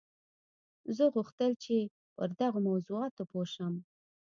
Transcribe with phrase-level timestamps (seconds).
[0.95, 1.75] زه غوښتل چې
[2.15, 3.73] پر دغو موضوعاتو پوه شم